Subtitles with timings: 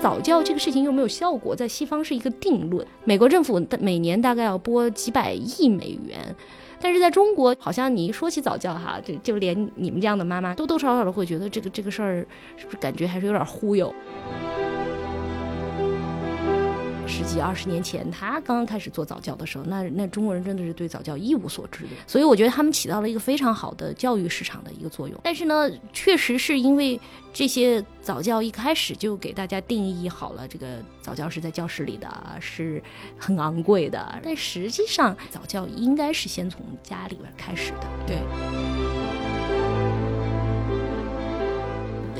[0.00, 2.86] 早教这个事情又没有效果，在西方是一个定论。
[3.04, 6.34] 美国政府每年大概要拨几百亿美元，
[6.80, 12.26] 但是在中国，好像你一说起早教哈，就就连你们这样的妈妈，多多少少都会觉得这个这个事儿
[12.56, 13.92] 是不是感觉还是有点忽悠。
[17.18, 25.18] 十几二十年前，他刚刚开始做早教的时候，那那中国人真的是对早教一无所知，所以我觉得他们起到了一个非常好的教育市场的一个作用。
[25.24, 27.00] 但是呢，确实是因为
[27.32, 32.80] 这些早教一开始就给大家定义好了，这个早教是在教室里的，是
[33.18, 34.20] 很昂贵的。
[34.22, 39.47] 但实际上，早教应该是先从家里边开始的，对。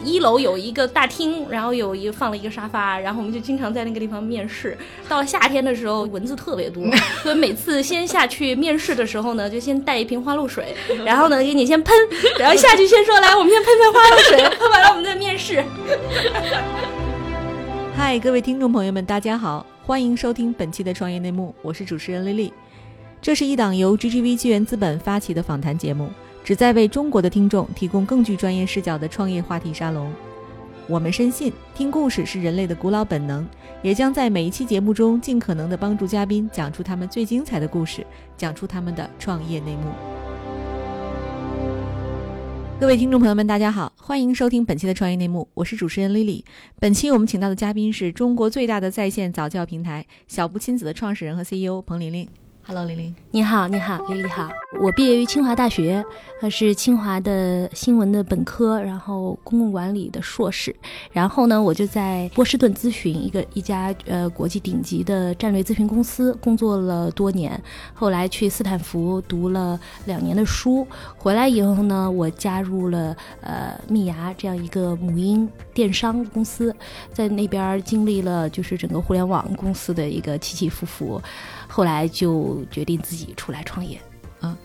[0.08, 4.76] 一楼有一个大厅，然后有一个放了一个沙发，然后我们就经常在那个地方面试。
[5.08, 6.82] 到了夏天的时候，蚊子特别多，
[7.22, 11.94] 所以每次先下去面试的时候呢，就先带一瓶花露水， 然后呢给你先喷，
[12.38, 15.62] 然后下去先说 来，我们先喷喷花露水，喷完了我们再面试。
[17.94, 22.52] 嗨，各位听众朋友们，大家好，欢迎收听本期的创业内幕，我是主持人丽丽。
[23.20, 26.08] 这是一档由 GGV 纪元资本发起的访谈节目。
[26.48, 30.10] 旨在为中国的听众提供更具专业视角的创业话题沙龙。
[30.86, 33.46] 我们深信，听故事是人类的古老本能，
[33.82, 38.02] 也将在每一期节目中尽可能的帮助嘉宾讲出他们最精彩的故事，
[38.34, 39.92] 讲出他们的创业内幕。
[42.80, 46.42] 各位听众朋友们，大家好，欢迎收听本期的创业内幕，我是主持人 Lily。
[46.80, 52.26] 本期我们请到的嘉宾是中国最大的在线早教平台小布亲子的创始人和 CEO 彭玲玲。
[52.70, 54.50] Hello，玲玲，你好，你好，丽丽好。
[54.82, 56.04] 我毕业于清华大学，
[56.42, 60.76] 呃，是清华的新闻的本科，然后公共管理的硕士。
[61.10, 67.58] 然后呢，我就在波士顿咨询一个一家呃国际顶级的战略咨询公司工作了多年。
[67.94, 76.76] 后来去斯坦福读了两年的书，回来以后呢，我加入了呃蜜芽这样一个母婴电商公司，
[77.14, 81.18] 在那边经历了就是整个互联网公司的一个起起伏伏。
[81.78, 84.00] 后来就决定自己出来创业，
[84.40, 84.58] 嗯，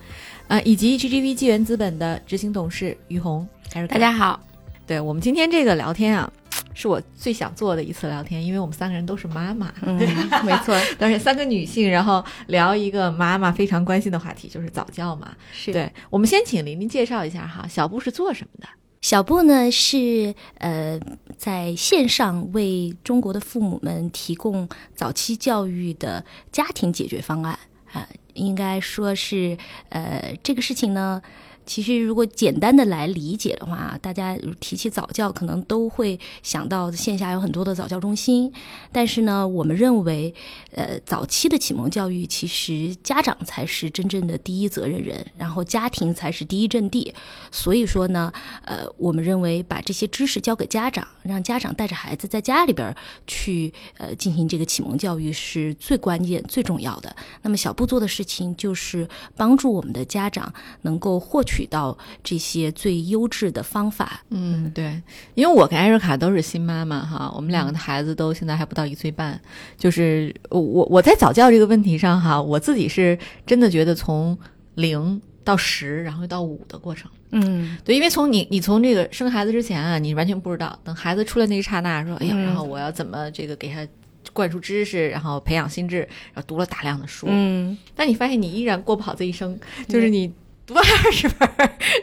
[0.48, 3.48] 啊，以及 GGV 纪元资本的执行董事于红，
[3.88, 4.40] 大家好。
[4.88, 6.28] 对我们今天这个聊天啊，
[6.74, 9.96] 是我最想做的一次聊天，因为我们三个人都是妈妈，嗯，
[10.44, 15.36] 没错，都是三个女性，然后聊一个妈妈非常关心的话题，就是早教嘛。
[15.52, 18.68] 是对，我们先请玲玲介绍一下哈，小布是做什么的？
[19.04, 20.98] 小布呢是呃
[21.38, 27.60] 在线上为中国的父母们提供早期教育的家庭解决方案
[27.92, 29.58] 啊，应该说是
[29.90, 31.22] 呃这个事情呢。
[31.66, 38.52] 其实，如果简单的来理解的话，大家提起早教，可能都会想到线下有很多的早教中心。
[38.92, 40.34] 但是呢，我们认为，
[40.72, 47.14] 呃，早期的启蒙教育，其实家长才是真正的第一责任人，然后家庭才是第一阵地。
[47.50, 48.32] 所以说呢，
[48.66, 52.94] 呃，我们认为把这些知识交给家长，让家长带着孩子在家里边
[53.26, 57.16] 去，呃，进行这个启蒙教育是最关键、最重要的。
[57.42, 59.08] 那么，小布做的事情就是
[59.38, 61.53] 帮助我们的家长能够获取。
[61.54, 65.00] 取到这些最优质的方法，嗯，对，
[65.36, 69.40] 因为我跟艾瑞卡都是新妈妈哈，我们两个的孩子都现在还不到一岁半，
[69.78, 73.16] 就是我我在早教这个问题上哈，我自己是
[73.46, 74.36] 真的觉得从
[74.74, 83.88] 零到十，然后到五的过程，嗯，对，因为从你你从这个生孩子之前啊，你完全不知道，等孩子出来那一刹那，说哎呀，然后我要怎么这个给他
[84.34, 86.00] 灌输知识，然后培养心智，
[86.34, 89.56] 然后读了大量的书，嗯，但你发现你依然过不好这一生，
[89.88, 90.34] 就是你。
[90.66, 91.48] 读二十分，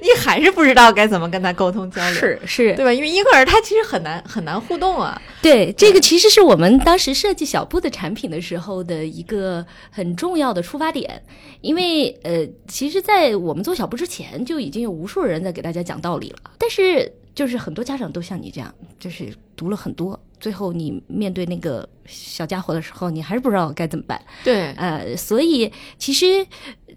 [0.03, 2.93] 你还是不知道该怎么跟他沟通交流，是是，对吧？
[2.93, 5.21] 因为婴儿他其实很难很难互动啊。
[5.41, 11.23] 对，这个其实是我们当时设计小布的产品的时候的一个很重要的出发点。
[11.63, 16.39] 因为呃，其实，在我们做小布之前，就已经有无数人在给大家讲道理了。
[16.59, 20.19] 但是，就是很多家长都像你这样，就是读了很多。
[20.39, 24.19] 最后，你面对那个小家伙的时候，你还是不知道该怎么办。
[24.43, 26.47] 对，呃，所以其实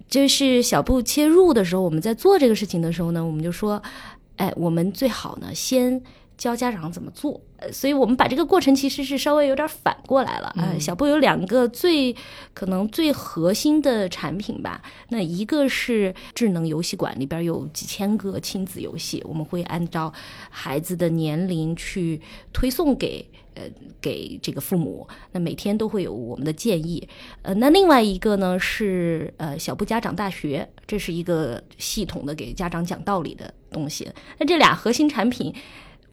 [0.07, 3.81] 就是小布切入的时候，我们在做这个事情的时候呢，我们就说，
[4.37, 6.01] 哎，我们最好呢先。
[6.35, 10.73] 教家长怎么做，呃，所以我们把这个过程其实是稍微有点反过来了啊。
[10.79, 12.13] 小布有两个最
[12.55, 20.11] 可能最核心的产品吧，那一个是智能游戏馆，里边有几千个亲子游戏，我们会按照
[20.49, 22.19] 孩子的年龄去
[22.51, 23.25] 推送给
[23.55, 23.63] 呃
[24.01, 27.07] 给这个父母，那每天都会有我们的建议。
[27.41, 34.09] 呃，那另外一个呢是呃小布家长大学，这是一个系统的给家长讲道理的东西。
[34.37, 35.53] 那这俩核心产品。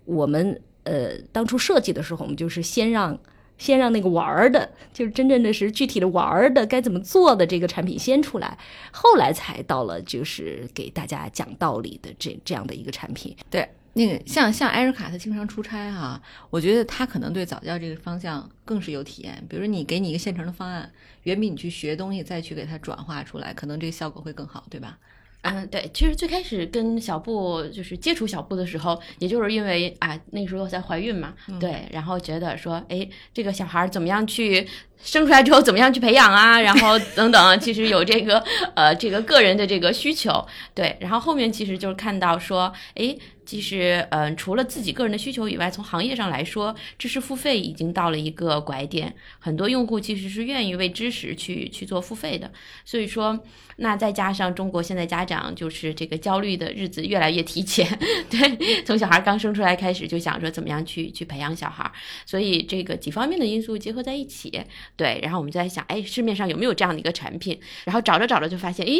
[0.06, 3.16] 我们呃当初设计的时候，我们就是先让
[3.58, 8.58] 先让那个玩儿的，就是真正的是具体的玩儿的该怎么做的这个产品先出来，
[8.90, 13.36] 后来才到了就是给大家讲道理的这这样的一个产品。
[13.48, 19.44] 对，那个像像艾瑞卡，他经常出差哈，我觉得他可能对早教这个方向更是有体验。
[19.48, 20.90] 比如说，你给你一个现成的方案，
[21.24, 24.96] 远比你去学东西再去给他转化出来，可能这个效果会更好，对吧？
[25.42, 34.68] 嗯，对，其实最开始跟小布就是接触小布的时候，也就是因为啊那时候在怀孕嘛，对，然后觉得说，哎，这个小孩怎么样去
[35.02, 38.38] 生出来之后怎么样去培养啊，然后等等，其实有这个
[38.74, 43.16] 呃这个个人的这个需求，对，然后后面其实就是看到说，哎。
[43.50, 52.48] 其实，嗯，除了自己个人的需求以外，从行业上来说，知识付费已经到了一个拐点，很多用户其实是愿意为知识去去做付费的。
[52.84, 53.36] 所以说，
[53.78, 57.84] 那再加上中国现在家长就是这个焦虑的日子越来越提前，
[58.30, 61.90] 对，从小孩刚生出来开始就想着怎么样去去培养小孩，
[62.24, 64.62] 所以这个几方面的因素结合在一起，
[64.94, 67.58] 对，然后我们就在想，哎，市面上有没有这样的一个产品？
[67.84, 68.92] 然后找着找着就发现，哎，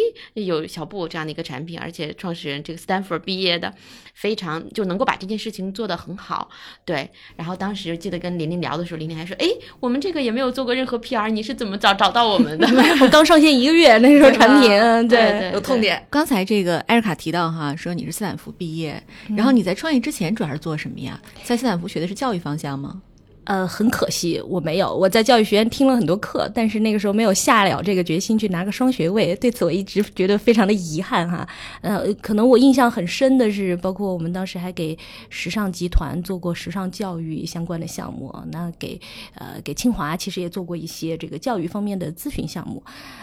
[0.42, 3.72] 有小布这样的一个产品，而且创始人这个 Stanford 毕业的，
[4.12, 4.39] 非。
[4.40, 6.48] 常就能够把这件事情做得很好，
[6.84, 7.08] 对。
[7.36, 9.46] 然后当时记得跟玲玲聊的时候，玲玲还说：“哎，
[9.78, 12.66] 我们这个也没有做过任何 PR，你是怎么找找到我们的？
[13.02, 16.02] 我刚上线一个月，那时候产品，对，有痛点。
[16.08, 19.02] 刚才这个艾瑞卡提到哈，说你是斯坦福毕业，
[19.36, 21.20] 然后你在创业之前主要是做什么呀？
[21.44, 23.02] 在斯坦福学的是教育方向吗？”
[23.44, 24.94] 呃，很可惜我没有。
[24.94, 29.34] 我在教育学院听了很多课，但是那个时候没有下了这个决心去拿个双学位。
[29.36, 31.48] 对此我一直觉得非常的遗憾哈。
[31.80, 34.96] 呃，可能我印象很深的是，包括我们当时还给
[35.30, 38.32] 时尚集团做过时尚教育相关的项目。
[38.52, 39.00] 那给
[39.34, 42.82] 呃给清华其实也做过一些这个教育方面的咨询项目。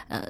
[0.10, 0.28] 呃，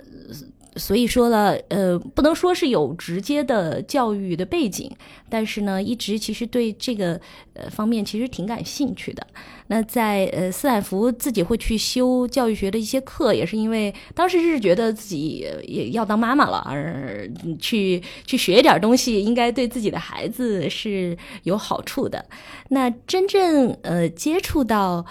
[0.75, 4.91] 所以说了，呃，不能说是有直接的教育的背景，
[5.29, 7.19] 但是呢，一直其实对这个
[7.53, 9.25] 呃方面其实挺感兴趣的。
[9.69, 17.29] 那在呃斯坦福自己会去修教育学的一些课，也是因为当时是觉得自己也要当妈妈了，而
[17.59, 22.23] 去去学一点东西，应该对自己的孩子是有好处的。
[22.69, 25.05] 那真正呃接触到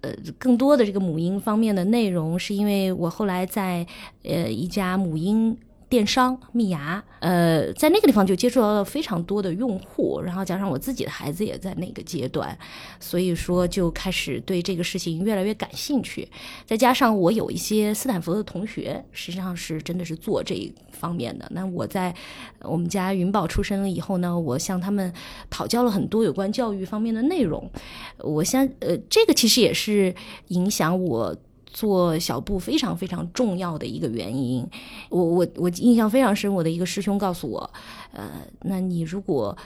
[0.00, 3.86] 呃更多的这个母婴方面的内容，是因为我后来在
[4.24, 5.56] 呃一家母婴。
[5.90, 12.56] 电商蜜芽，呃，在那个地方就接触到了非常多的用户，然后加上我自己的孩子也在那个阶段，
[13.00, 16.28] 所以说就开始对这个事情越来越感兴趣。
[16.64, 21.46] 再加上我有一些斯坦福的同学，实际上是真的是做这一方面的。
[21.50, 22.14] 那我在
[22.60, 25.12] 我们家云宝出生了以后呢，我向他们
[25.50, 27.68] 讨教了很多有关教育方面的内容。
[28.18, 30.14] 我相，呃，这个其实也是
[30.48, 31.36] 影响我。
[31.72, 34.66] 做小布非常非常重要的一个原因，
[35.08, 36.52] 我我我印象非常深。
[36.52, 37.70] 我的一个师兄告诉我，
[38.12, 38.30] 呃，
[38.62, 39.56] 那你如果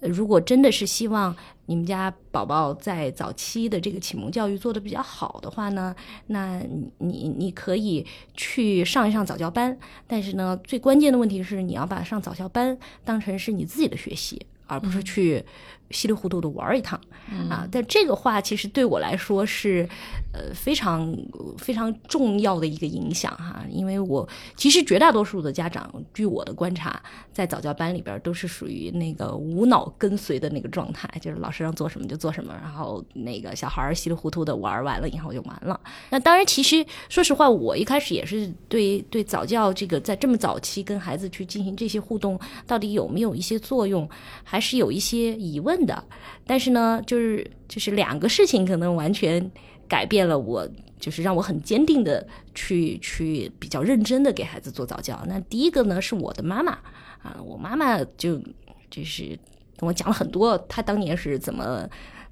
[0.00, 1.34] 如果真的是希望
[1.66, 5.94] 你们家宝宝在早期的这个启蒙教育做得比较好的话呢，
[6.28, 6.62] 那
[6.98, 9.76] 你你可以去上一上早教班。
[10.06, 15.44] 但是呢，最关键的问题是你要把上早教班当成是你自己的学习，而不是去。
[15.90, 17.00] 稀里糊涂的玩一趟
[17.48, 17.66] 啊！
[17.70, 19.88] 但这个话其实对我来说是，
[20.32, 21.16] 呃，非常
[21.58, 23.64] 非常重要的一个影响哈。
[23.68, 27.02] 因为我其实绝大多数的家长，据我的观察，
[27.32, 35.78] 在早教班里边都是属于那个无脑跟随的那个状态，就是老师让做什么就做什么，然后那个小孩稀里糊涂的玩完了以后就完了。
[36.10, 44.08] 那当然，其实说实话，我一开始也是对对早教这个在这么早期跟孩子去进行这些互动，到底有没有一些作用，
[44.44, 45.79] 还是有一些疑问。
[45.86, 46.04] 的，
[46.46, 49.50] 但是呢，就是就是两个事情可能完全
[49.88, 50.68] 改变了我，
[50.98, 55.22] 就是让我很坚定的去去比较认真的给孩子做早教。
[55.26, 56.72] 那第一个呢，是我的妈妈
[57.22, 58.40] 啊，我妈妈就
[58.90, 59.38] 就是
[59.76, 61.88] 跟我讲了很多，她当年是怎么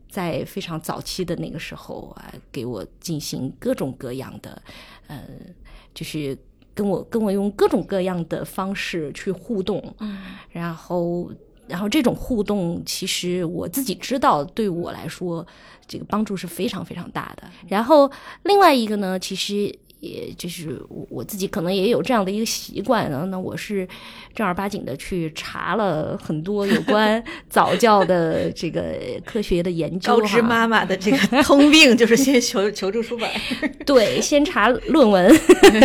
[0.09, 4.63] 在非常早期的那个时候啊，给我进行各种各样的，
[5.07, 5.23] 呃，
[5.95, 6.37] 就是
[6.75, 9.95] 跟我跟我用各种各样的方式去互动，
[10.51, 11.31] 然后。
[11.69, 15.47] 然后这种互动，其实我自己知道，对我来说，
[15.87, 17.45] 这个帮助是非常非常大的。
[17.69, 18.11] 然后
[18.45, 19.79] 另外一个呢，其实。
[20.01, 23.87] 也就是我我自己可能也有这样的一个习惯，然后呢，我是
[24.33, 30.17] 正儿八经的去查了很多有关 早教的这个科学的研究。
[30.17, 33.29] 高知妈妈的这个 通病就是先求求助书本，
[33.85, 35.29] 对，先查论文。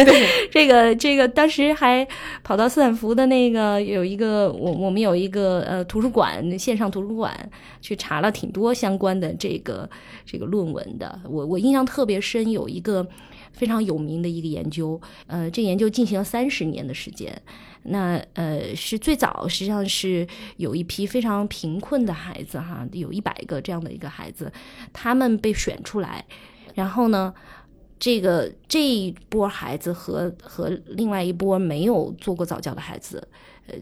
[0.51, 2.08] 这个这个当时还
[2.43, 7.36] 跑到斯坦福的那个有一个我我们有一个呃图书馆线上图书馆
[7.82, 9.89] 去查了挺多相关的这个
[10.24, 11.20] 这个论文的。
[11.27, 13.08] 我我印象特别深，有一个。
[13.55, 17.41] 非常有名的一个研究，呃，这研究进行了三十年的时间。
[17.86, 24.51] 那呃，是最早实际上是有一批非常贫困的孩子哈，有一百个这样的一个孩子，
[24.93, 26.25] 他们被选出来，
[26.75, 27.33] 然后呢，
[28.00, 33.27] 这个这一波孩子和和另外一波没有做过早教的孩子，
[33.67, 33.75] 呃，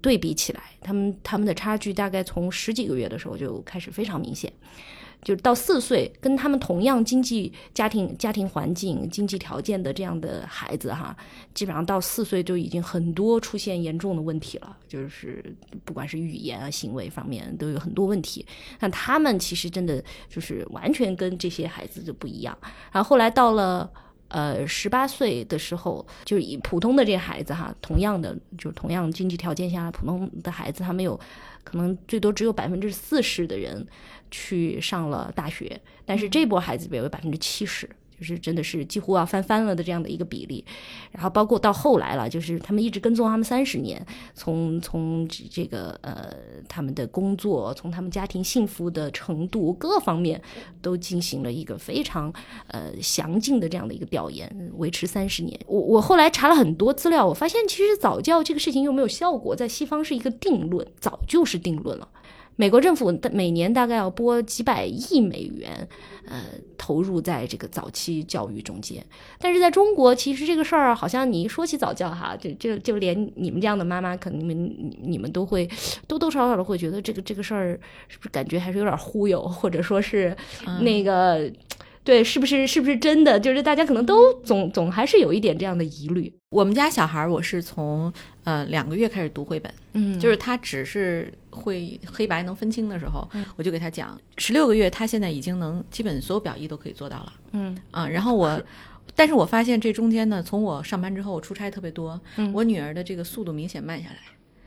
[0.00, 4.50] 对比起来，他们他们的差距大概从十几个月的时候就开始非常明显。
[5.22, 11.16] 就是到四岁，跟他们同样经济家庭家庭环境、经济条件的这样的孩子哈，
[11.54, 18.44] 基本上到四岁就已经很多出现严重的问题了，就是不管是语言啊、行为方面都有很多问题。
[18.80, 22.58] 那他们其实真的就是完全跟这些孩子就不一样。
[22.90, 23.88] 然后后来到了
[24.28, 31.18] 呃十八岁的时候，就是以普通的这孩子哈，同样的就是同样经济条件下普通的孩子，他们有
[31.64, 33.86] 可能最多只有百分之四十的人。
[34.34, 37.86] 去上了大学，但是这波孩子有百分之七十，
[38.22, 40.64] 就是真的是几乎要翻番了的这样的一个比例。
[41.10, 44.00] 然后包括到后来了，就是他们一直跟踪他们三十年，
[44.32, 46.32] 从从这个呃
[46.68, 50.40] 他们的工作，从他们家庭幸福的程度各方面，
[50.80, 52.32] 都进行了一个非常
[52.68, 55.58] 呃详尽的这样的一个调研，维持三十年。
[55.66, 62.08] 我我后来查了很多资料，我发现其实早教这个事情又没有效果，在西方是一个定论，早就是定论了。
[62.56, 65.88] 美国政府每年大概要拨几百亿美元，
[66.26, 66.42] 呃，
[66.76, 69.04] 投入在这个早期教育中间。
[69.38, 75.68] 但是在中国，其实这个事儿好像你一说起早教哈，就就就连你们这样的妈妈，可能你们你们都会
[76.06, 77.78] 多多少少的会觉得这个这个事儿
[78.08, 80.36] 是不是感觉还是有点忽悠，或者说是
[80.80, 81.50] 那个
[82.04, 83.38] 对，是不是是不是真的？
[83.38, 86.32] 就是大家可能都总总还是有一点这样的疑虑。
[86.50, 88.12] 我们家小孩，我是从
[88.44, 94.20] 呃两个月开始读绘本，嗯，就是他只是会黑白能分清的时候，我就给他讲。
[94.36, 98.08] 十六个月，他现在已经能基本所有表意都可以做到了，嗯啊。
[98.08, 98.60] 然后我，
[99.14, 102.20] 但是我发现这中间呢，从我上班之后，我出差特别多，
[102.52, 104.16] 我女儿的这个速度明显慢下来。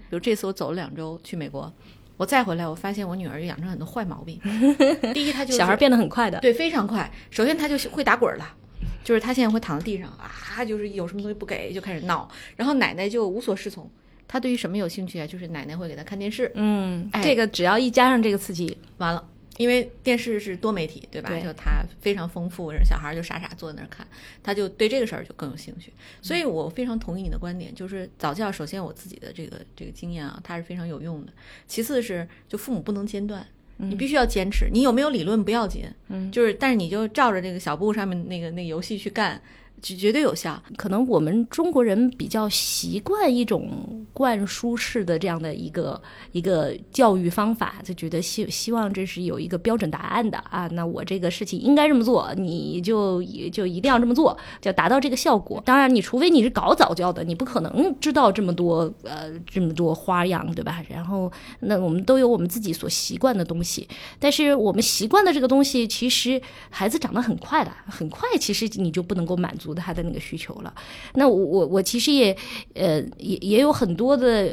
[0.07, 1.71] 比如这次我走了两周去美国，
[2.17, 4.39] 我再回来，我发现我女儿养成很多坏毛病。
[5.13, 7.11] 第一，她就小孩变得很快的，对，非常快。
[7.29, 8.55] 首先，她就会打滚了。
[9.03, 13.89] 就是她现在会躺在地上啊，就是有什么东西不给就开始闹，然后奶奶就无所适从。
[14.27, 15.27] 她对于什么有兴趣啊？
[15.27, 16.51] 就是奶奶会给她看电视。
[16.55, 19.23] 嗯，这个只要一加上这个刺激，完了，
[19.57, 21.29] 因为电视是多媒体，对吧？
[21.39, 24.05] 就它非常丰富，小孩就傻傻坐在那儿看，
[24.43, 25.93] 他就对这个事儿就更有兴趣。
[26.21, 31.31] 所以我非常同意你的观点，就是早教，首先我自己的这个这个经验啊，它是非常有用的。
[31.67, 33.45] 其次是就父母不能间断。
[33.77, 39.41] 你必须要坚持，你有没有理论不要紧，嗯，就是，但是你就照着这个小布上面那个那个游戏去干。
[39.81, 40.61] 绝绝对有效。
[40.77, 46.01] 可能我们中国人比较习惯一种灌输式的这样的一个
[46.31, 50.67] 一个教育方法，就觉得希希望这是有一个标准答案的啊。
[50.73, 55.61] 那我这个事情应该这么做，你就就一定要这么做，就达到这个效果。
[55.65, 60.83] 当然，你除非你是搞早教的，你不可能知道这么多呃这么多花样，对吧？
[60.89, 63.87] 然后，那我们都有我们自己所习惯的东西，
[64.19, 69.64] 但是我们习惯的这个东西，其实孩子长得很快的，很快，其实你就不能够满足。
[69.73, 70.73] 他的那个需求了，
[71.13, 72.35] 那我我我其实也
[72.73, 74.43] 呃也也有很多的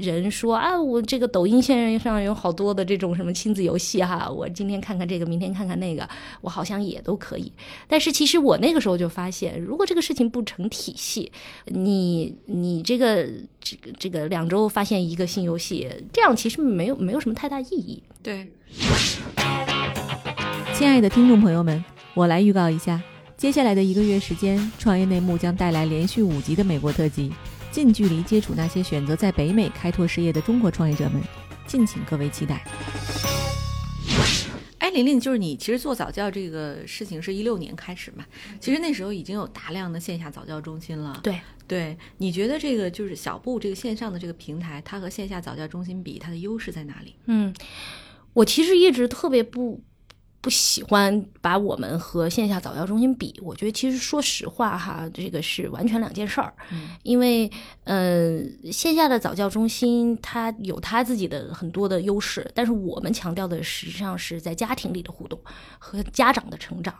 [0.00, 6.08] 人说啊，我这个抖音线上有好多的这种什么亲子游戏哈，我今天看看这个，明天看看那个，
[6.40, 7.52] 我好像也都可以。
[7.86, 11.30] 但是其实我那个时候就发现，如果这个事情不成体系，
[11.66, 13.26] 你你这个
[13.60, 18.02] 这个这个两周发现一个新游戏，这样其实没有没有什么太大意义。
[18.22, 18.46] 对，
[20.74, 23.00] 亲爱的听众朋友们，我来预告一下。
[23.36, 27.30] 接下来的一个月时间，创业内幕将带来连续五集的美国特辑，
[27.70, 31.20] 近距离接触那些选择在北美开拓事业的中国创业者们，
[31.66, 32.64] 敬请各位期待。
[34.78, 38.24] 哎，玲玲，就是你其实做早教这个事情是一六年开始嘛？
[38.58, 41.20] 其实那时候已经有大量的线下早教中心了。
[41.22, 41.38] 对
[41.68, 47.14] 对，你觉得这个就是小布这个线上的这个平台，它和线下早教中心比，它的优势在哪里？
[47.26, 47.54] 嗯，
[48.32, 49.82] 我其实一直特别不。
[50.46, 56.54] 不喜欢把我们和线下早教中心比，我觉得其实说实话哈，这个是完全两件事儿。
[56.70, 57.50] 嗯，因为
[57.82, 65.36] 嗯，线下的早教中心它有它自己的很多的优势，但是我们强调的实际上是在家庭里的互动
[65.80, 66.94] 和家长的成长。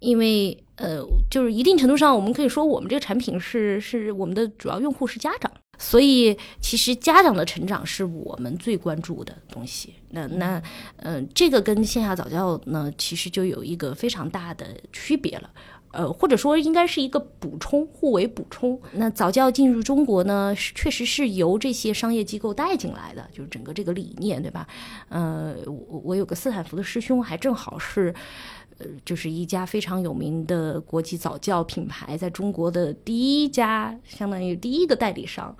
[0.00, 5.48] 因为呃，就是一定程度上，我们可以说我们这个产品是是我们的主要用户是家长。
[5.82, 9.92] 所以，其实家长的成长是我们最关注的东西。
[10.10, 10.62] 那那，
[10.98, 15.50] 嗯，这个跟线下早教呢，其实就有一个非常大的区别了。
[15.90, 18.80] 呃，或者说应该是一个补充，互为补充。
[18.92, 24.66] 那早教进入中国呢，确实是由这些商业机构带进来的，就是整个这个理念，对吧？
[25.08, 28.14] 呃，我我有个斯坦福的师兄，还正好是。
[29.04, 35.54] 就是一家非常有名的国际早教品牌，在中国的第一家，相当于第一个代理商，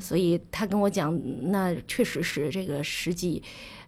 [0.00, 1.18] 所以他跟我讲，
[1.50, 3.42] 那确实是这个十几，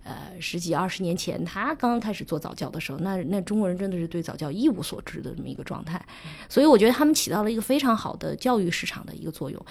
[0.04, 6.04] 呃，十几二十年前，他刚刚开始做早教的时候，那那中国人真的是对早教一无所知的这么一个状态，
[6.48, 9.66] 所以我觉得他们起到了一个非常好的教育市场的一个作用。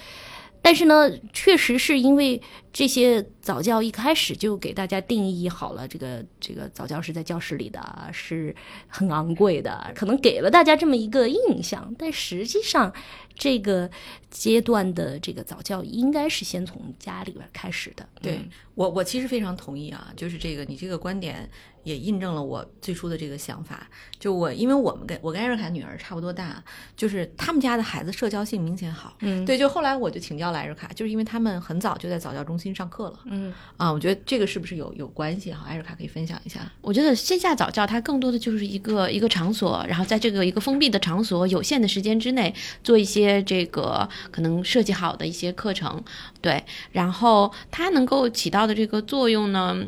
[0.66, 2.42] 但是呢，确实是因为
[2.72, 8.52] 这些早教一开始就给大家定义好了，这个这个早教是在教室里的，是
[8.88, 11.94] 很昂贵的，可能给了大家这么一个印象。
[11.96, 12.92] 但实际上，
[13.36, 13.88] 这个
[14.28, 18.04] 阶段的这个早教应该是先从家里边开始的。
[18.20, 18.40] 对
[18.74, 21.48] 我，我其实非常同意啊，就是这个你这个观点。
[21.86, 23.86] 也印证了我最初的这个想法，
[24.18, 26.60] 就我，因为我们跟我跟艾瑞卡女儿差不多大，
[26.96, 35.64] 就是他们家的孩子社交性明显好，嗯，对，就后来我就请教了艾瑞卡，就是因为他们很早就在早教中心上课了，嗯，啊，我觉得这个是不是有有关系哈？
[35.68, 36.60] 艾瑞卡可以分享一下。
[36.80, 42.52] 我觉得线下早教它更多的就是一个一个场所，然后在这个一个封闭的场所，有限的时间之内
[42.82, 46.02] 做一些这个可能设计好的一些课程，
[46.40, 49.84] 对，然后它能够起到的这个作用呢？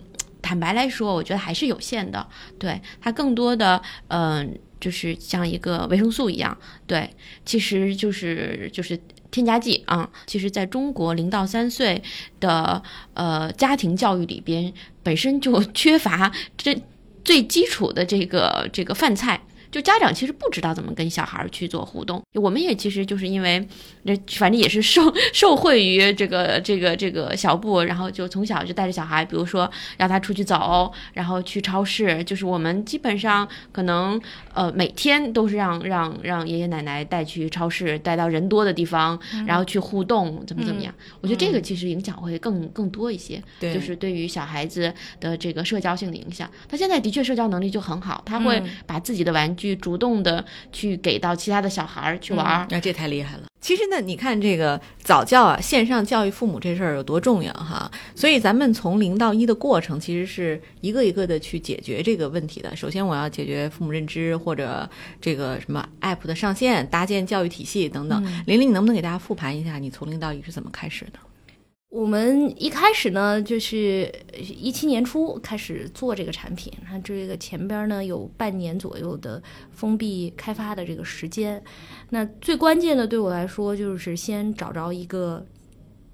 [0.49, 2.27] 坦白来说，我觉得还是有限的。
[2.59, 7.11] 对它更多的，嗯，就是像一个维生素一样，对，
[7.45, 8.99] 其实就是就是
[9.31, 10.09] 添加剂啊。
[10.27, 12.03] 其实，在中国零到三岁
[12.41, 16.75] 的呃家庭教育里边，本身就 缺乏这
[17.23, 19.39] 最基础的这个这个饭菜。
[19.71, 23.67] 就家长其实不知道怎么跟小孩去做互动，我们也其实就是因为，
[24.05, 34.19] 那反正也是受受惠于这个这个这个小布，然后就从小就带着小孩，比如说让他出去走，然后去超市，就是我们基本上可能
[34.55, 40.95] 呃每天都是让让让爷爷奶奶带去超市，带到人多的地方，然后去互动，怎么怎么样？
[41.21, 46.51] 我觉得这个其实影响会更更多一些，就是对于小孩子的这个社交性的影响。
[46.67, 49.58] 他现在的确社交能力就很好，他会把自己的玩。
[49.59, 53.43] 去主动的去给到其他的小孩儿去玩儿，那这太厉害了。
[53.61, 57.91] 其实呢，你看这个早教啊，线上教育父母这事儿有多重要哈。
[58.15, 62.75] 所以咱们从零到一的过程，其实是一个一个的去解决这个问题的。
[62.77, 64.89] 首先，我要解决父母认知或者
[65.21, 68.23] 这个什么 app 的上线、搭建教育体系等等。
[68.47, 71.19] 玲玲，你能不能给大家复盘一下，你从零到一是怎么开始的？
[71.91, 81.63] 我们一开始呢，就是一七年初开始做这个产品，它这个前边呢有半年左右的封闭开发的这个时间。
[82.11, 85.45] 那最关键的对我来说，就是先找着一个。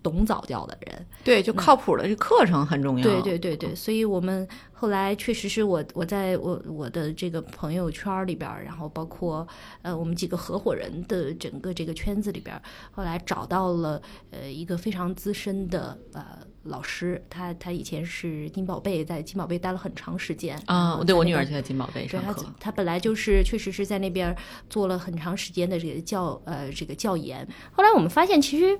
[0.05, 3.03] 懂早教的人，对，就靠谱的这课程很重要。
[3.03, 9.47] 对对对对，所以我们后来确实是我我在我我的这个朋友圈里边，然后包括
[9.83, 12.61] 呃我们几个合伙人的整个这个圈子里边，
[12.91, 16.25] 后来找到了呃一个非常资深的呃
[16.65, 21.03] 老师，他他以前是金宝贝，在金宝贝待了很长时间啊。
[21.07, 24.37] 对我女儿就在金宝贝上课，他本来就是确实是在那边
[24.69, 27.47] 做了很长时间的这个教呃这个教研。
[27.73, 28.79] 后来我们发现，其实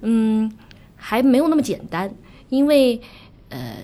[0.00, 0.50] 嗯。
[1.04, 2.14] 还没有那么简单，
[2.48, 3.00] 因为，
[3.48, 3.78] 呃，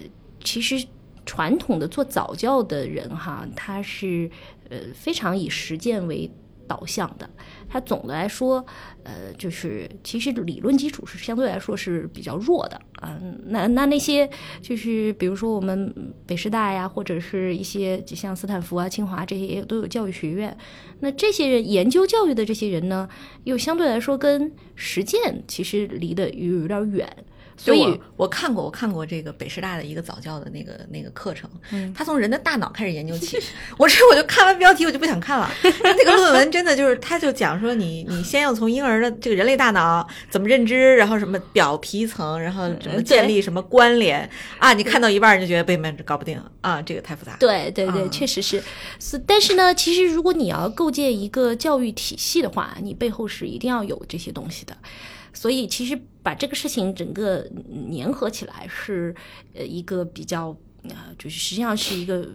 [0.44, 0.87] 其实
[1.28, 4.30] 传统的做早教的人哈，他是
[4.70, 6.30] 呃非常以实践为
[6.66, 7.28] 导向的。
[7.68, 8.64] 他总的来说，
[9.04, 13.20] 呃，就是其实理论基础是相对来说是比较弱的啊。
[13.44, 14.26] 那那那些
[14.62, 15.94] 就是比如说我们
[16.26, 20.56] 北师大呀，或者是一些就像斯坦福啊、清华这些也都有教育学院。
[21.00, 23.06] 那这些人研究教育的这些人呢，
[23.44, 27.06] 又相对来说跟实践其实离得有有点远。
[27.59, 31.51] 所以，我看过，我看过这个北师大的一个早教的那个那个课程，
[31.92, 33.37] 他从人的大脑开始研究起。
[33.77, 35.51] 我这我就看完标题，我就不想看了。
[35.83, 44.73] 那个论文真的就是，他就讲说，你你先要从婴儿的这个人类大脑怎么认知，然后什么表皮层，然后怎么建立什么关联啊？
[44.73, 47.37] 你看到一半你就觉得被面搞不定啊，这个太复杂。
[47.40, 48.62] 对对对，确实是
[49.01, 49.18] 是。
[49.27, 54.77] 但是呢，其实如果你要构建一个教育体系的话，你背后是一定要有这些东西的。
[55.38, 57.48] 所以，其实把这个事情整个
[57.96, 59.14] 粘合起来是
[59.55, 60.48] 呃一个比较
[60.90, 62.29] 啊，就是实际上是一个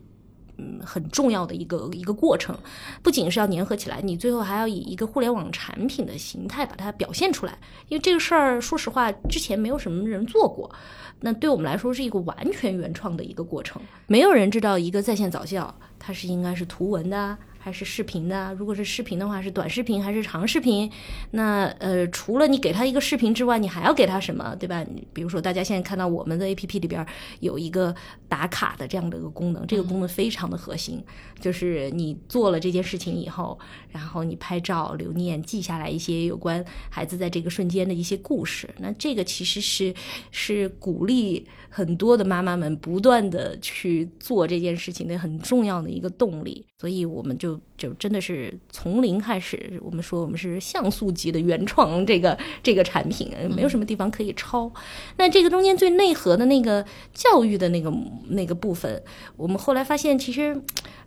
[0.57, 2.57] 嗯很重要的一个一个过程。
[3.01, 7.59] 不仅是要粘合起来，你最后还要以一个互联网产品的形态把它表现出来。
[7.89, 10.73] 因为这个事儿，说实话，之前没有什么人做过。
[11.19, 13.81] 那对我们来说是一个完全原创的一个过程。
[14.07, 17.37] 没有人知道一个在线早教它是应该是图文的。
[17.63, 20.91] 还是视频的，如果是视频的话，是短视频还是长视频？
[21.31, 24.85] 那呃，除了你给他一个视频之外，你还要给他什么，对吧？
[25.13, 27.05] 比如说，大家现在看到我们的 A P P 里边
[27.39, 27.95] 有一个
[28.27, 31.01] 打卡的这样的一个功能，这个功能非常的核心，
[31.39, 33.57] 就是你做了这件事情以后，
[33.89, 38.69] 然后你拍照留念，记下来一些有关孩子在这个瞬间的一些故事。
[38.79, 39.93] 那这个其实是
[40.31, 46.65] 是鼓励很多的妈妈们不断的去做这件事情的很重要的一个动力。
[46.77, 54.71] 所以我们就就真的是从零开始，我们说我们是像素级的原创这个这个产品，没有什么地方可以抄。
[55.17, 57.93] 那这个中间最内核的那个教育的那个
[58.29, 59.01] 那个部分，
[59.35, 60.61] 我们后来发现其实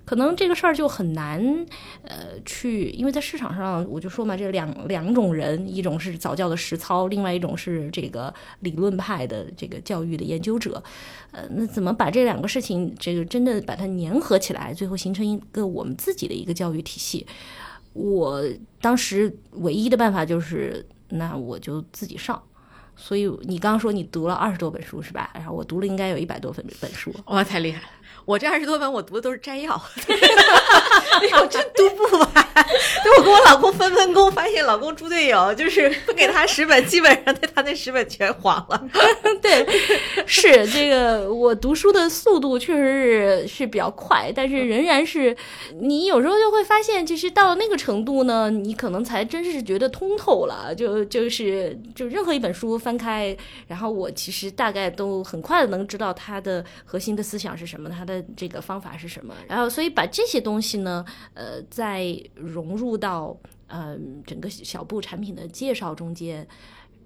[0.07, 1.66] 可能这个事儿就很难，
[2.03, 10.83] 呃，去，因为在市场上，我就说嘛，这两两种人，一种是早教的实操，另外一种是这个理论派的这个教育的研究者，
[11.33, 17.27] 呃，那怎么把这两个事情，这个真的把它粘合起来，最后形成一个我们自己的一个教育体系？
[17.92, 18.42] 我
[18.81, 22.40] 当时唯一的办法就是，那我就自己上。
[22.95, 25.31] 所以你刚刚说你读了二十多本书是吧？
[25.35, 27.14] 然后我读了应该有一百多本本书。
[27.27, 27.88] 哇，太厉害了！
[28.27, 29.75] 我这二十多本我读的都是摘要，
[31.41, 32.46] 我，真读不完。
[33.05, 38.88] 等我跟我老公分分工，发现老公猪队友，就是不给他十本，基本上他那十本全黄了。
[39.42, 39.66] 对，
[40.27, 45.37] 是这个我读书的速度确实是是比较快，但是仍然是
[45.81, 50.75] 你有时候就会发现，其实到了那个程度呢，你可能才真是觉得通透了。
[50.77, 59.35] 就就是就任何一本书翻开，然后我其实大概都很快的能知道它的核心的思想是什么，它的这个方法是什么。
[59.49, 62.05] 然后所以把这些东西呢，呃，在
[62.47, 63.37] 融入到
[63.69, 66.47] 嗯整个小布产品的介绍中间。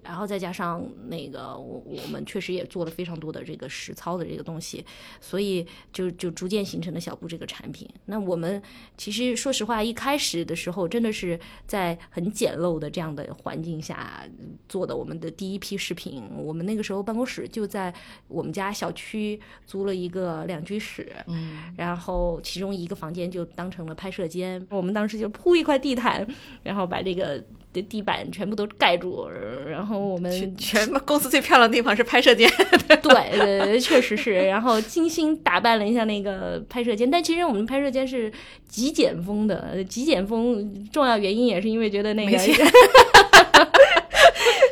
[0.03, 4.83] 然后再加上那个，我我们确实也做了非常多的这个实操的这个东西，
[5.19, 7.87] 所以就就逐渐形成了小布这个产品。
[8.05, 8.61] 那我们
[8.97, 14.23] 其实说实话，一开始的时候真的是在很简陋的这样的环境下
[14.67, 16.23] 做的我们的第一批视频。
[16.35, 17.93] 我们那个时候办公室就在
[18.27, 24.65] 我们家小区租了一个两居室，嗯，然后其中一个房间就当成了拍摄间。
[24.69, 26.25] 我们当时就铺一块地毯，
[26.63, 29.27] 然后把这个的地板全部都盖住，
[29.67, 32.49] 然后我们全全公司最漂亮的地方是拍摄间。
[32.87, 32.99] 对
[33.37, 34.33] 对，确实是。
[34.33, 38.31] 然后精心打扮了一下那个拍摄间，但其实我们拍摄间是
[38.67, 39.83] 极简风的。
[39.85, 42.37] 极简风重要原因也是因为觉得那个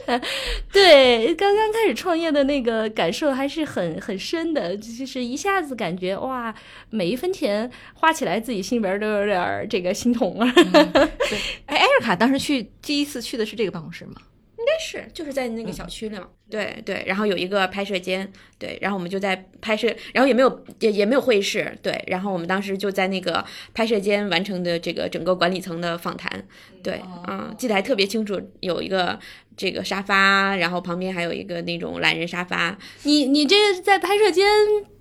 [0.72, 6.54] 对，刚刚开始创业的那个感受还是很很深的，就是一下子感觉哇，
[6.90, 10.52] 每一分钱花起来，自己心里边都有点这个心痛啊。
[11.68, 14.14] 哎，艾瑞卡当时去第一次去的是这个办公室吗？
[14.58, 16.28] 应该是，就是在那个小区里嘛。
[16.50, 26.44] 对对，然后有一个拍摄间，对，然后我们就在拍摄，然后也没有也也没有会议室，对，然后我们当时就在那个拍摄间完成的这个整个管理层的访谈，
[26.82, 29.20] 对，嗯，记得还特别清楚，有一个
[29.56, 34.46] 这个沙发，然后旁边还有一个那种懒人沙发，你你这个在拍摄间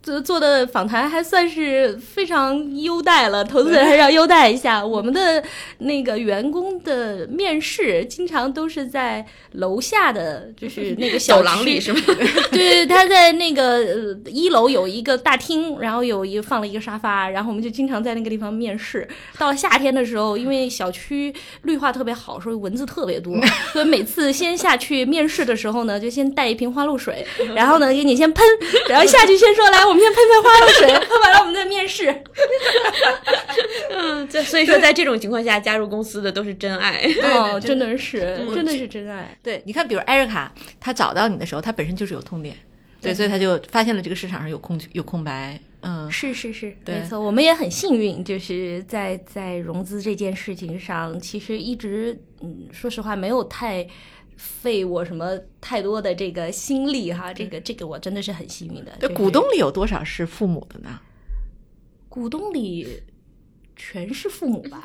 [0.03, 4.85] 做做的访谈还算是非常优待了，投资人还是要优待一下。
[4.85, 5.43] 我们的
[5.79, 12.01] 那个员工的面试经常都是在楼下的，就是那个小走廊里是吗？
[12.51, 19.07] 对，他在那个呃一楼有一个大厅，然后有一放了一个沙发，然后我们就经常在那个地方面试。
[19.39, 23.35] 到了夏天的时候，因为小区绿化特别好，所以蚊子特别多，
[23.73, 27.25] 所以每次先下去面试的时候呢，就先带一瓶花露水，
[27.55, 28.45] 然后呢给你先喷，
[28.89, 32.09] 然后下去先说来，我们先喷喷花露水，喷完了我们再面试。
[33.91, 37.09] 嗯，这所以说在这种情况下加入公司的都是真爱。
[37.23, 39.37] 哦，真的是，真的是真爱。
[39.43, 42.57] 对，你看，比如艾瑞卡，他找到你的时候，他本身就是有痛点，
[43.01, 53.87] 对，所以他就发现了这个市场上有空有空白，嗯，是是是，没错，我们也很幸运，就是在在融资这件事情上，其实一直嗯，说实话没有太
[54.37, 58.93] 费我什么太多的这个心力哈，这个这个我真的是很幸运的。
[58.99, 61.01] 对，就是股东里有多少是父母的呢？
[62.09, 63.03] 股东里
[63.77, 64.81] 全是父母吧？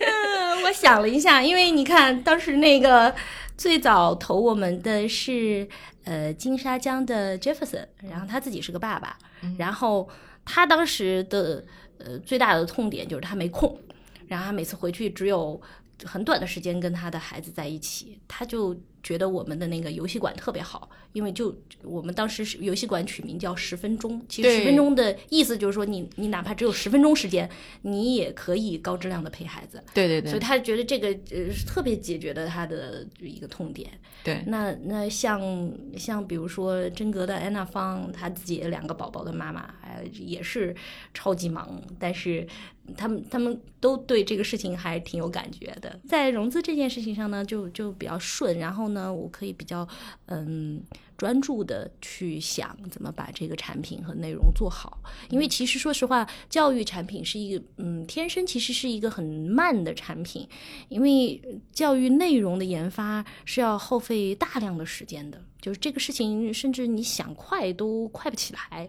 [0.00, 3.14] 嗯， 我想了一下，因为你看当时那个
[3.62, 5.68] 最早投我们的是
[6.02, 9.16] 呃金沙江的 Jefferson，然后他自己是个爸爸，
[9.56, 10.08] 然后
[10.44, 11.64] 他当时的
[11.98, 13.78] 呃最大的痛点就是他没空，
[14.26, 15.62] 然后他每次回去只有
[16.04, 27.48] 很短的时间跟他的孩子在一起，他就觉得我们的那个游戏馆特别好，因为就我们当时是游戏馆取名叫十分钟，其实十分钟的意思就是说你你哪怕只有十分钟时间，
[27.82, 29.82] 你也可以高质量的陪孩子。
[29.94, 33.90] 对对对，所以他觉得这个呃是特别解决了他的一个痛点。
[34.24, 40.74] 对，那那像像比如说真格的安娜芳，她自己两个宝宝的妈妈，呃，也是
[41.12, 42.46] 超级忙，但是
[42.94, 46.00] 他们他们都对这个事情还挺有感觉的。
[46.08, 49.86] 在融资这件事情上呢，就就比较顺，然后呢，我可以比较
[50.26, 50.82] 嗯
[51.16, 55.02] 专注的去想怎么把这个产品和内容做好。
[55.30, 60.48] 因为其实说实话，教育产品是一个嗯天生其实是一个很慢的产品，
[60.88, 61.40] 因为
[61.72, 68.88] 教育内容的研发是要耗费大量的时间的，就是这个事情，甚至你想快都快不起来。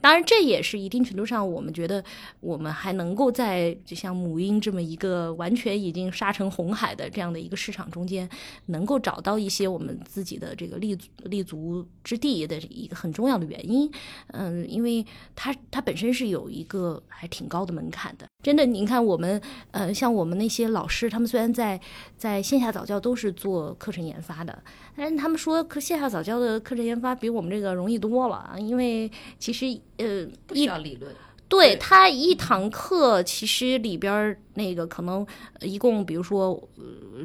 [0.00, 2.02] 当然，这也是一定程度上，我们觉得
[2.40, 8.28] 我们还能够在就像母婴这么一个完全已经杀成红海的这样的一个市场中间，
[8.66, 13.90] 能够找到一些我们自己的这个立足立足足之地的一个很重要的原因。
[14.28, 15.04] 嗯，因为
[15.36, 18.26] 它它本身是有一个还挺高的门槛的。
[18.42, 21.80] 真的，您看我们呃，像我们那些老师，他们虽然在
[22.16, 24.62] 在线下早教都是做课程研发的，
[24.96, 29.66] 但是他们说课线下早教的课程研发比我们这个容易多了，因为其实
[29.98, 31.14] 呃不需要理论。
[31.52, 35.24] 对他一堂课，其实里边那个可能
[35.60, 36.58] 一共，比如说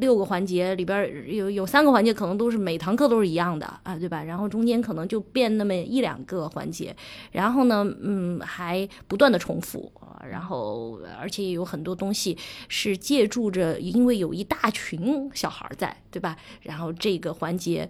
[0.01, 4.21] 六个环节，里边有有三个环节可能都是每堂课都是一样的啊，对吧？
[4.21, 6.93] 然后中间可能就变那么一两个环节，
[7.31, 12.37] 然后呢，嗯，还不断的重复啊，然后而且有很多东西
[12.67, 16.35] 是借助着，因为有一大群小孩在，对吧？
[16.63, 17.89] 然后这个环节，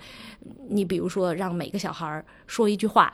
[0.70, 3.12] 你比如说让每个小孩说一句话。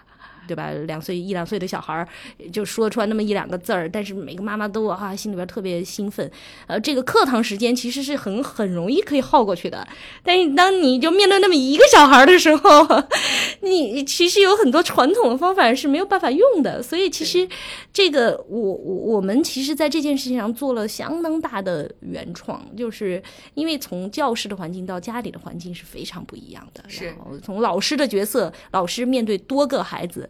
[0.47, 0.71] 对吧？
[0.85, 2.07] 两岁一两岁的小孩儿
[2.51, 6.29] 就说出来那么一两个字儿，但是每个妈妈都啊心里边特别兴奋。
[6.67, 9.87] 呃，这个课堂时间其实是很很容易可以耗过去的，
[10.23, 12.87] 但是当你就面对那么一个小孩的时候，
[13.61, 16.81] 你其实有很多传统的方法是没有办法用的。
[16.83, 17.47] 所以其实
[17.91, 23.21] 这个我我我们其实在这件事情上做了相当大的原创，就是
[23.53, 26.83] 因为从教室的环境到家里的环境是非常不一样的。
[26.87, 30.29] 是，从老师的角色，老师面对多个孩子。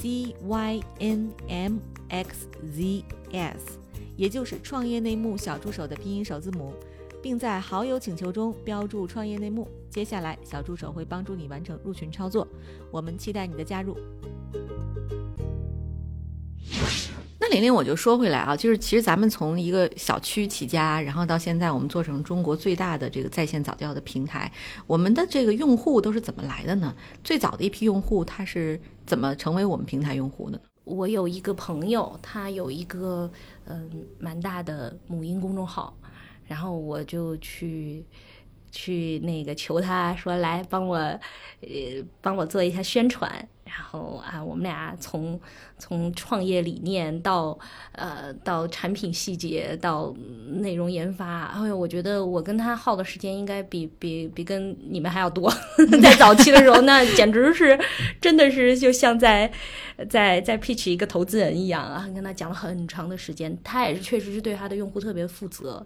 [0.00, 1.78] C Y N M
[2.08, 3.78] X Z S，
[4.16, 6.72] 也就是创业内幕小助手的拼音首字母，
[7.22, 9.66] 并在好友请求中标注“创业内幕”。
[9.90, 12.46] 接下来，小助手会帮助你完成入群操作。
[12.90, 13.96] 我们期待你的加入。
[17.38, 24.50] 那玲玲，我就说回来啊，就是其实咱们从一个小区起家，然后到现在我们做成中国最大的这个在线早教的平台，
[24.86, 26.94] 我们的这个用户都是怎么来的呢？
[27.24, 30.62] 最早的一批用户他是怎么成为我们平台用户的呢？
[30.84, 33.30] 我有一个朋友，他有一个
[33.64, 35.96] 嗯蛮大的母婴公众号，
[36.46, 38.04] 然后我就去
[38.70, 41.20] 去那个求他说来帮我呃
[42.20, 43.48] 帮我做一下宣传。
[43.66, 45.38] 然后啊，我们俩从
[45.76, 47.58] 从创业理念到
[47.92, 50.14] 呃到产品细节到
[50.60, 55.52] 内容研发，哎呦，我觉得我跟他耗的时间应该比比比跟你们还要多。
[56.00, 57.78] 在早期的时候，那简直是
[58.20, 59.50] 真的是就像在
[60.08, 63.56] 在在 pitch 一个投资人一样啊，跟他讲了很长的时间。
[63.64, 65.84] 他也是确实是对他的用户特别负责。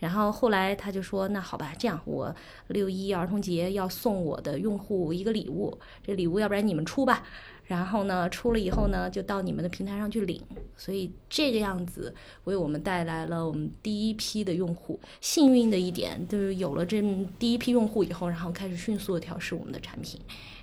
[0.00, 2.34] 然后后来他就说：“那好吧，这样我
[2.68, 7.22] 六一儿童节要送我的用户一个礼物，这礼物要不然你们出吧。
[7.66, 10.42] 然后呢，出了以后呢，就到你们的平台上去领。
[10.76, 12.12] 所以这个样子
[12.44, 14.98] 为我们带来了我们第一批的用户。
[15.20, 17.00] 幸运的一点就是有了这
[17.38, 20.18] 第一批用户以后，然后开始迅速的调试我们的产品。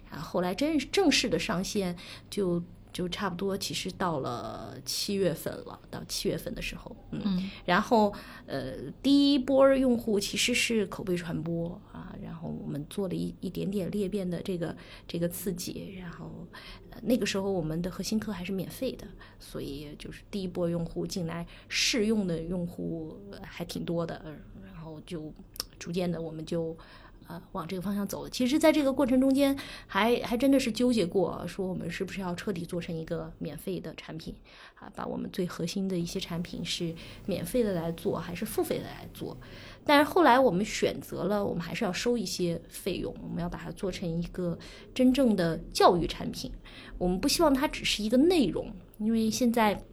[0.10, 1.95] 然后后来真正式的上线
[2.30, 2.62] 就。”
[2.97, 8.12] 就差不多，其实到了七月份了，到七月份的时候，嗯，然后
[8.47, 14.75] 呃，第一波用户其实是口碑传播啊，然后我们做了一一点点裂变的这个
[15.07, 16.47] 这个刺激，然后
[17.03, 19.05] 那个时候我们的核心课还是免费的，
[19.38, 24.19] 所以就是第一波用户进来试用的用户还挺多的，
[24.65, 25.31] 然后就
[25.77, 26.75] 逐渐的我们就。
[27.28, 28.28] 呃，往这个方向走。
[28.30, 34.34] 其实，在这个过程中间，还还真的是纠结过，说我们是不是要彻底做成一个免费的产品
[34.76, 34.90] 啊？
[34.96, 39.38] 把我们最核心的一些产品是免费的来做，还是付费的来做？
[39.84, 44.58] 但是后来我们选择了，我们还是要收一些费用，我们要把它做成一个
[44.94, 46.52] 真正的教育产品。
[46.98, 49.84] 我们不希望它只是一个内容，因为现在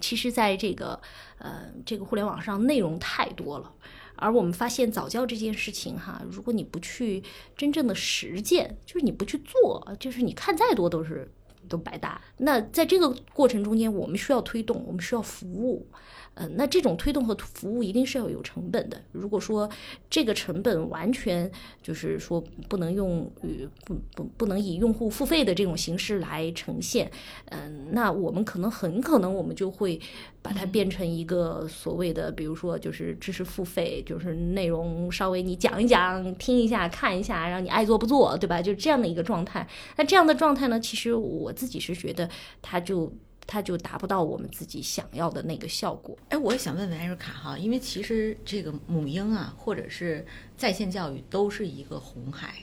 [0.00, 0.98] 其实在这个
[1.38, 3.70] 呃这个互联网上内容太多了。
[4.20, 7.22] 而我们发现早教这件事情，哈，如果你不去
[7.56, 11.28] 真正的实践，就是你不去做，就是你看再多都是
[11.68, 12.20] 都白搭。
[12.36, 15.86] 那在这个过程中间，我们需要推动，我们需要服务。
[16.34, 18.98] 嗯，那这种推动和服务一定是要有成本的。
[19.12, 19.68] 如果说
[20.08, 21.50] 这个成本完全
[21.82, 27.10] 就是说不能用与不不不能以用户付费的这种形式来呈现，
[27.46, 30.00] 嗯，那我们可能很可能我们就会
[30.40, 38.62] 把它变成一个所谓的，比如说就是知识付费，就是内容稍微你讲一讲、听一下、看一下，让你爱做不做，对吧？
[38.62, 39.68] 就这样的一个状态。
[39.96, 42.30] 那这样的状态呢，其实我自己是觉得
[42.62, 43.12] 它就。
[43.52, 46.16] 它就达不到我们自己想要的那个效果。
[46.28, 50.24] 哎，我也想问问艾瑞卡哈，因为其实这个母婴啊，或者是
[50.56, 52.54] 在线教育，都是一个红海。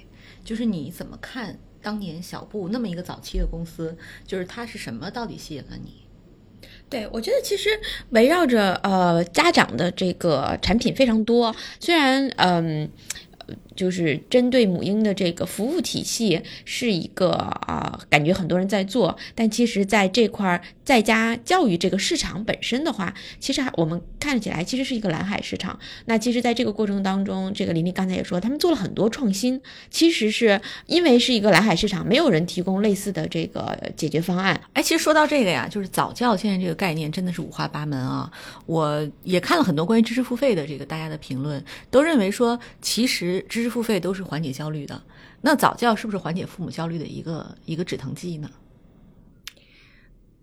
[0.46, 6.06] 就是你怎么看当年小布那么一个早期的公司，就是它是什么到底吸引了你？
[6.90, 7.70] 对，我觉得其实
[8.12, 12.90] 围绕着呃家长的这个产品非常多，虽然嗯。
[13.78, 25.80] 就是针对母婴的这个服务体系是一个啊，感觉很多人在做，但其实在这块儿在家教育这个市场本身的话，其实我们看起来其实是一个蓝海市场。
[26.06, 29.62] 那其实，在这个过程当中，这个林丽刚才也说，他们做了很多创新，
[29.92, 34.60] 其实是因为是一个蓝海市场，没有人提供类似的这个解决方案。
[34.74, 38.32] 哎，其实说到这个呀，就是早教现在这个概念真的是五花八门啊。
[38.66, 45.04] 我也看了很多关于知识付费的这个大家的评论，都认为说，其实知付费都是缓解焦虑的。
[45.42, 48.50] 那早教是不是缓解父母焦虑的一个一个止疼剂呢？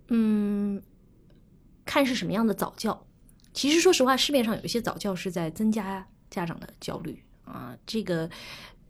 [0.08, 0.82] 嗯，
[1.84, 3.06] 看是什么样的早教。
[3.52, 7.76] 其实说实话，市面上有一些早教是在增加家长的焦虑啊。
[7.86, 8.28] 这个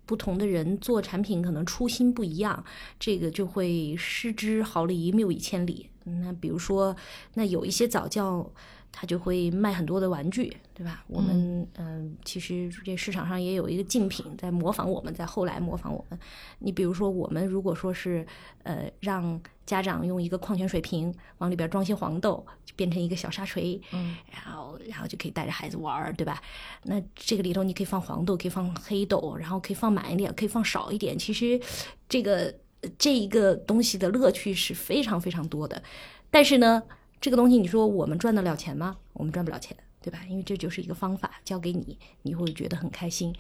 [0.06, 2.64] 不同的人做产品可能初心不一样，
[2.98, 5.90] 这个就会失之毫厘，谬以千里。
[6.04, 6.94] 那比如说，
[7.34, 8.52] 那有一些早教。
[8.96, 11.04] 他就会卖很多的玩具，对吧？
[11.08, 16.18] 我们嗯，其实这市场上也有一个竞品在模仿我们，在后来模仿我们。
[16.60, 18.24] 你比如说，我们如果说是
[18.62, 26.40] 呃，让家长用一个矿泉水瓶往里边装些黄豆，就变成一个小沙锤，嗯，然后然后就可以带着孩子玩儿，对吧？
[26.84, 31.18] 那这个里头你可以放黄豆，可以放黑豆，然后可以放满一点，可以放少一点。
[31.18, 31.60] 其实
[32.08, 32.54] 这个
[32.96, 35.82] 这一个东西的乐趣是非常非常多的，
[36.30, 36.80] 但是呢。
[37.24, 38.98] 这个东西，你说我们赚得了钱吗？
[39.14, 40.20] 我们赚不了钱，对吧？
[40.28, 43.34] 因为这就是一个方法，教给你，你会觉得很开心。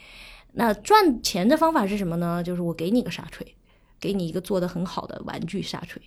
[0.52, 2.42] 那赚钱的方法是什么呢？
[2.42, 3.46] 就是我给你个沙锤，
[4.00, 6.00] 给你一个做的很好的玩具沙锤。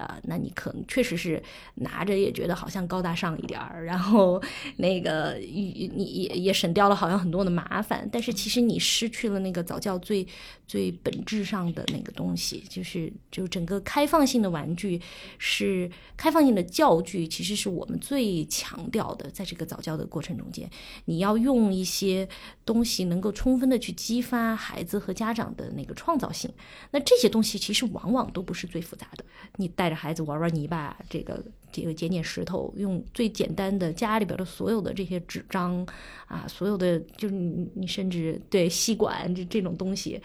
[0.00, 1.42] 啊，那你可能确实是
[1.74, 4.42] 拿着也觉得好像高大上一点儿，然后
[4.76, 10.26] 那个你也也省掉了好像很多的麻烦，但是其实你失去了那个早教最
[10.66, 14.98] 最本质上的那个东西，就是就整个开放性的玩具
[15.36, 20.70] 是开放性的教具，其实是我们最强调的，在这个早教的过程中间，
[21.04, 22.26] 你要用一些
[22.64, 26.50] 东西能够充分的去激发孩子和家长的那个创造性，
[26.92, 29.24] 那这些东西其实往往都不是最复杂的，
[29.56, 29.89] 你带。
[29.90, 35.86] 着孩子玩玩泥巴，这个这个捡捡石头，用最简单的家里边的所有的这些纸张
[36.26, 40.20] 啊，所有的就是你你甚至对吸管这这种东西，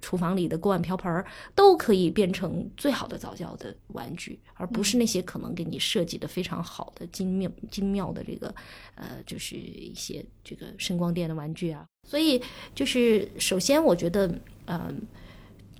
[0.00, 8.54] 厨房里的锅碗瓢盆都可以变成最好的早教的玩具，而不是那些可能给你设计的非常好的精妙精妙的这个
[8.94, 11.84] 呃，就是一些这个声光电的玩具啊。
[12.08, 12.40] 所以
[12.74, 14.26] 就是首先我觉得，
[14.66, 15.00] 嗯，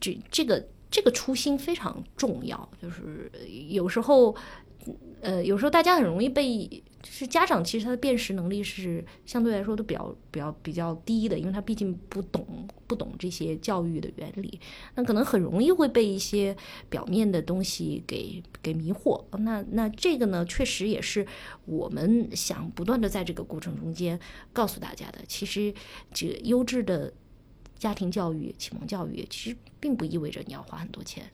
[0.01, 0.67] 这这个。
[0.91, 3.31] 这个初心非常重要，就是
[3.69, 4.35] 有时候，
[5.21, 6.67] 呃，有时候大家很容易被，
[7.01, 14.59] 就是家长其实他的辨识能力是相对来说都比较比较比较低的，因为他毕竟不懂不懂这些教育的原理，
[14.97, 16.57] 那可能很容易会被一些
[16.89, 19.23] 表面的东西给给迷惑。
[19.39, 21.25] 那那这个呢，确实也是
[21.67, 24.19] 我们想不断的在这个过程中间
[24.53, 25.21] 告诉大家的。
[25.29, 25.73] 其实
[26.13, 27.13] 这优质的。
[27.81, 31.25] 家庭教育、启蒙教育其实并不意味着你要花很多钱，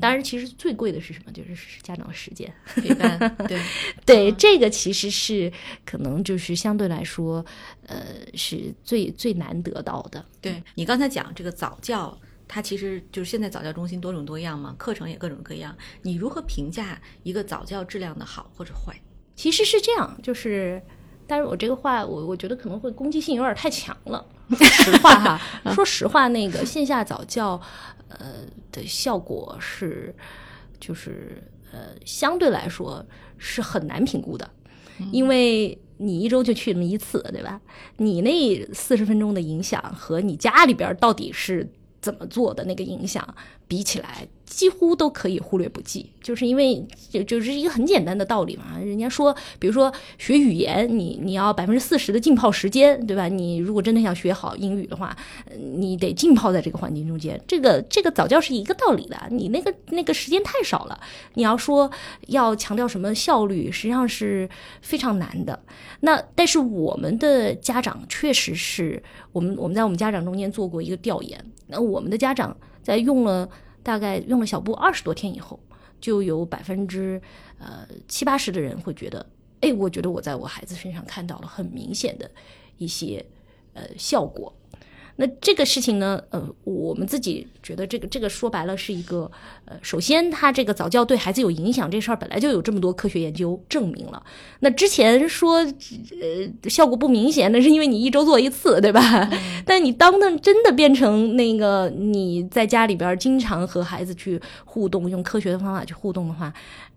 [0.00, 1.30] 当然，其实最贵的是什么？
[1.30, 3.18] 就是家长的时间陪伴。
[3.46, 3.62] 对
[4.04, 5.50] 对，这个其实是
[5.86, 7.44] 可能就是相对来说，
[7.86, 10.24] 呃，是最最难得到的。
[10.40, 15.76] 对你刚才讲这个早教，它其实就是现在早教中心多种多样嘛，课程也各种各样。
[16.02, 18.92] 你如何评价一个早教质量的好或者坏？
[19.36, 20.82] 其实是这样，就是，
[21.26, 24.24] 但是我这个话，我我觉得可能会攻击性有点太强了。
[24.60, 25.40] 实话哈，
[25.74, 27.60] 说实话，那个线下早教，
[28.08, 30.14] 呃的效果是，
[30.78, 33.04] 就是呃相对来说
[33.38, 34.48] 是很难评估的，
[35.12, 37.58] 因为你一周就去那么一次，对吧？
[37.96, 41.66] 你那四十分钟的影响和你家里边到底是
[42.02, 43.26] 怎么做的那个影响
[43.66, 44.28] 比起来。
[44.46, 48.78] 几乎都可以忽略不计，就是因为就就是一个很简单的道理嘛。
[48.78, 53.26] 人家说，比如说学语言，你你要百分之四十的浸泡时间，对吧？
[53.26, 55.16] 你如果真的想学好英语的话，
[55.76, 57.40] 你得浸泡在这个环境中间。
[57.48, 61.00] 这个这个早教是一个道理的，你那个那个时间太少了。
[61.34, 61.90] 你要说
[62.28, 64.48] 要强调什么效率，实际上是
[64.82, 65.58] 非常难的。
[66.00, 69.02] 那但是我们的家长确实是
[69.32, 73.48] 我们我们在我们家长中间做过一个调研，那我们的家长在用了。
[73.84, 75.60] 大概用了小布二十多天以后，
[76.00, 77.22] 就有百分之
[77.58, 79.24] 呃七八十的人会觉得，
[79.60, 82.28] 哎，我觉得我在我孩子身上看到了很明显的
[82.78, 83.24] 一些
[83.74, 84.52] 呃效果。
[85.16, 89.30] 那这个事情呢，呃，我们自己觉得这个这个说白了是一个，
[89.64, 94.20] 呃，首先它这个早教对孩子有影响这事儿本来就有这么多科学研究证明了。
[94.60, 99.30] 那之前说，呃，效果不明显，那是因为你一周做一次，对吧？
[99.64, 106.52] 但你当的真的变成那个你在家里边经常和孩子去互动，用科学的方法去互动的话。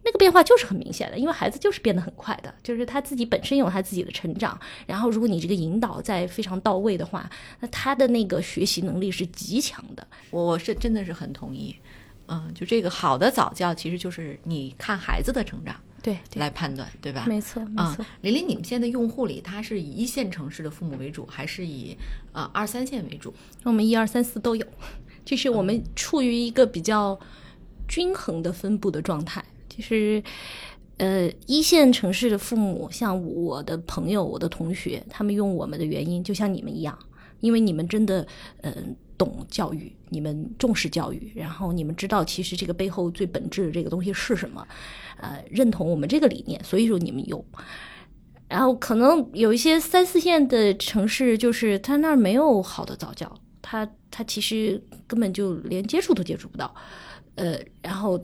[0.07, 7.29] 那个变化就是很明显的，因为孩子就是变得很快的，就是他自己本身有他自己的成长，然后如果你这个引导在非常到位的话，
[7.59, 10.07] 那他的那个学习能力是极强的。
[10.29, 11.75] 我我是真的是很同意，
[12.27, 17.25] 嗯，就这个好的早教其实就是你看孩子的成长，对来判断，对吧？
[17.27, 18.05] 没错，没错。
[18.21, 21.97] 琳琳，你们现在用户里，他是以一线城市的父母为主，还是以
[22.31, 23.33] 呃二三线为主？
[23.63, 24.65] 我们一二三四都有，
[25.25, 27.19] 就是我们处于一个比较
[27.89, 29.43] 均衡的分布的状态。
[29.77, 30.23] 其实，
[30.97, 36.97] 呃，一线城市的父母，像我的朋友、我的同学，他们用我们的原因，就像你们一样，
[37.41, 38.25] 因为你们真的，
[38.61, 44.67] 嗯，懂教育，你们重视教育，然后你们知道其实这个背后最本质的这个东西是什么，
[45.17, 47.45] 呃，认同我们这个理念，所以说你们用。
[48.49, 56.73] 然后可能有一些三四线的城市，就是他那儿没有好的早教，他他其实根本就连接触都接触不到，
[57.35, 58.19] 呃，然后。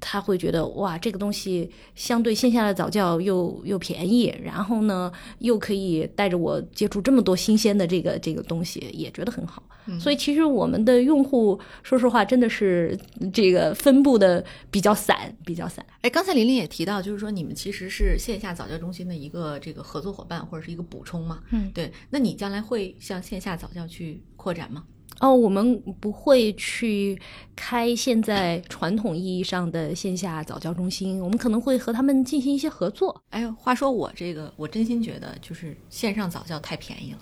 [0.00, 9.62] 他会觉得哇，这个东西相对线下的早教又又便宜，然后呢又可以带着我接触这么多新鲜的这个这个东西，也觉得很好。
[9.98, 12.94] 所以其实我们的用户，说实话，真的是
[13.32, 15.82] 这个分布的比较散，比较散。
[16.02, 21.40] 哎，刚才玲玲也提到，就是说你们其实是线下早教中心的一个这个合作伙伴或者是一个补充嘛？
[21.52, 21.90] 嗯，对。
[22.10, 24.84] 那你将来会向线下早教去扩展吗？
[25.20, 27.20] 哦，我们不会去
[27.56, 33.22] 开现在传统意义上的线下早教中心，我们可能会和他们进行一些合作。
[33.30, 37.18] 哎，话说我这个，我真心觉得就是线上早教太便宜了。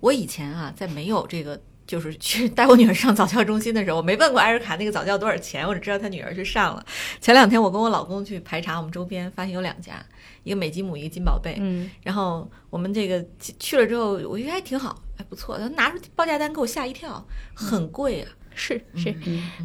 [0.00, 1.60] 我以前啊，在没有这个。
[1.86, 6.84] 就是去带我女儿上早教中心的时候，我没问过艾瑞卡那个早教多少钱，我只知道她女儿去上了。
[7.20, 10.04] 前两天我跟我老公去排查我们周边，发现有两家，
[10.42, 11.56] 一个美吉姆，一个金宝贝。
[11.60, 15.58] 嗯，然后我们这个去了之后，我觉得还挺好，还不错。
[15.58, 17.24] 他拿出报价单给我吓一跳，
[17.54, 18.30] 很贵啊。
[18.58, 19.14] 是是，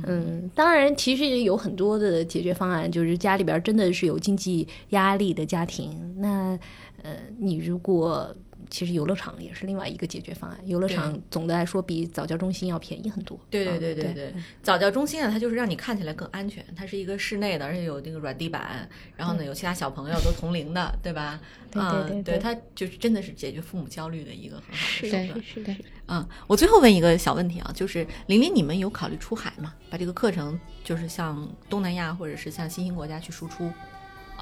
[0.05, 6.59] 嗯，当然，其实有很多的解决方案，就是家里边真的是有经济压力的家庭，那
[7.01, 8.35] 呃，你如果。
[8.71, 10.57] 其实游乐场也是另外一个解决方案。
[10.65, 13.39] 游乐场总的来说比早教中心要便宜很多。
[13.51, 21.39] 对对对对对，早教中心啊，它就是让你看起来更安全，它是一个室内的，而且有那个软地板，然后呢有其他小朋友都同龄的，对吧？
[21.71, 25.41] 对对对，它就是真的是解决父母焦虑的一个很好的手段。
[25.43, 25.75] 是是是。
[26.07, 29.73] 嗯，我最后问一个小问题啊，就是玲玲，你们有考虑出海吗？
[29.89, 33.71] 把这个课程就是向东南亚或者是向新兴国家去输出？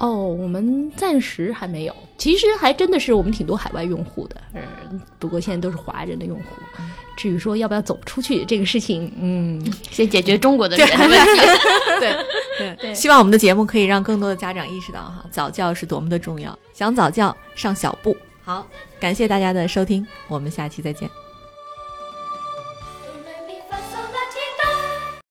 [0.00, 1.94] 哦，我们暂时还没有。
[2.18, 6.44] 其实还真的是我们挺多海外用户的，嗯，不过现在都是华人的用户。
[7.16, 11.40] 至于说要不要走出去这个事情，嗯， 先解决中国的人的问题。
[12.00, 12.16] 对
[12.58, 16.58] 对 对，希望我们的节目可以让更多的家长意识到哈，早教是多么的重要。
[16.72, 18.16] 想早教，上小步。
[18.42, 18.66] 好，
[18.98, 21.08] 感谢大家的收听，我们下期再见。